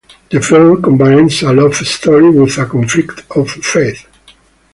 The 0.31 0.41
film 0.41 0.81
combines 0.81 1.43
a 1.43 1.53
love 1.53 1.75
story 1.75 2.31
with 2.31 2.57
a 2.57 2.65
conflict 2.65 3.21
of 3.35 3.47
faith. 3.51 4.03